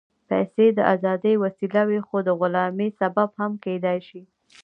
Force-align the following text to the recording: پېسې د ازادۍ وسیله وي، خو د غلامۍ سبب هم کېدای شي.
پېسې 0.29 0.65
د 0.77 0.79
ازادۍ 0.93 1.35
وسیله 1.43 1.81
وي، 1.89 1.99
خو 2.07 2.17
د 2.27 2.29
غلامۍ 2.39 2.89
سبب 2.99 3.29
هم 3.39 3.51
کېدای 3.65 3.99
شي. 4.07 4.21